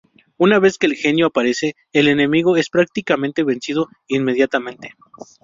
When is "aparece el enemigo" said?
1.27-2.57